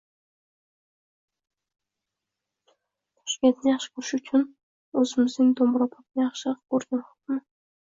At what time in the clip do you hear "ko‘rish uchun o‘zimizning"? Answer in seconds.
4.01-5.57